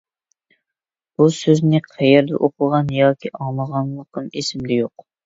[1.19, 5.07] بۇ سۆزنى قەيەردە ئوقۇغان ياكى ئاڭلىغانلىقىم ئېسىمدە يوق.